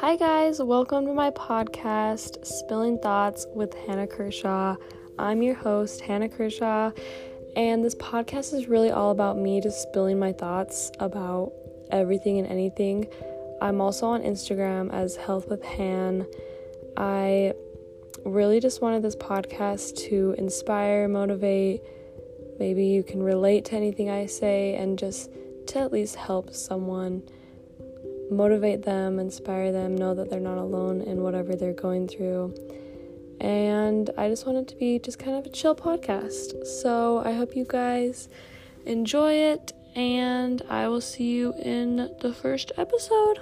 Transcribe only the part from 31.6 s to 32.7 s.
going through.